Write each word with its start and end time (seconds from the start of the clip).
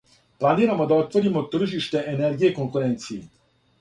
Планирамо 0.43 0.85
да 0.91 0.95
отворимо 1.01 1.41
тржиште 1.51 1.99
енергије 2.13 2.49
конкуренцији. 2.59 3.23